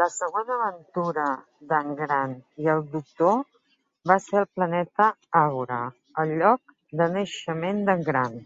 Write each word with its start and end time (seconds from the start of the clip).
La 0.00 0.06
següent 0.16 0.52
aventura 0.56 1.24
d'en 1.72 1.90
Grant 2.02 2.36
i 2.66 2.70
el 2.74 2.84
doctor 2.92 3.42
va 4.12 4.20
ser 4.28 4.38
al 4.42 4.48
planeta 4.60 5.10
Agora, 5.42 5.80
el 6.26 6.36
lloc 6.44 6.78
de 7.02 7.10
naixement 7.18 7.84
d'en 7.90 8.10
Grant. 8.12 8.40